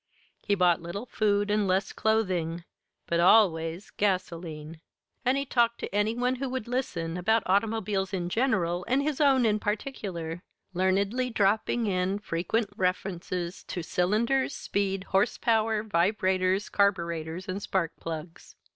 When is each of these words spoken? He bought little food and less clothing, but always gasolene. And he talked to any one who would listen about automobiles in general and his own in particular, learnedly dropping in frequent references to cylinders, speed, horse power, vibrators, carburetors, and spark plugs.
He 0.41 0.55
bought 0.55 0.81
little 0.81 1.05
food 1.05 1.51
and 1.51 1.67
less 1.67 1.93
clothing, 1.93 2.63
but 3.05 3.19
always 3.19 3.91
gasolene. 3.95 4.79
And 5.23 5.37
he 5.37 5.45
talked 5.45 5.79
to 5.81 5.93
any 5.93 6.15
one 6.15 6.37
who 6.37 6.49
would 6.49 6.67
listen 6.67 7.17
about 7.17 7.43
automobiles 7.45 8.11
in 8.11 8.27
general 8.27 8.83
and 8.87 9.03
his 9.03 9.21
own 9.21 9.45
in 9.45 9.59
particular, 9.59 10.41
learnedly 10.73 11.29
dropping 11.29 11.85
in 11.85 12.17
frequent 12.17 12.71
references 12.75 13.63
to 13.65 13.83
cylinders, 13.83 14.55
speed, 14.55 15.03
horse 15.03 15.37
power, 15.37 15.83
vibrators, 15.83 16.67
carburetors, 16.71 17.47
and 17.47 17.61
spark 17.61 17.91
plugs. 17.99 18.55